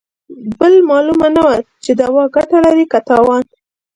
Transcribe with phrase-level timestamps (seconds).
[0.59, 3.43] بل مالومه نه وه چې دوا ګته لري که تاوان.